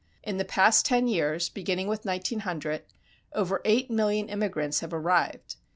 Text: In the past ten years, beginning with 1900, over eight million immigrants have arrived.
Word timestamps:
In 0.23 0.37
the 0.37 0.45
past 0.45 0.83
ten 0.87 1.07
years, 1.07 1.47
beginning 1.49 1.85
with 1.85 2.05
1900, 2.05 2.81
over 3.33 3.61
eight 3.65 3.91
million 3.91 4.29
immigrants 4.29 4.79
have 4.79 4.93
arrived. 4.95 5.57